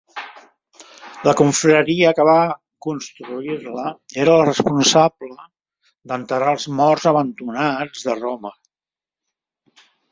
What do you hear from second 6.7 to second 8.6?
morts abandonats de Roma.